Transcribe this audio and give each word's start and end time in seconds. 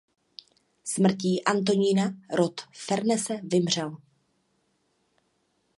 Smrtí 0.83 1.41
Antonína 1.45 2.13
rod 2.33 2.61
Farnese 2.85 3.39
vymřel. 3.43 3.97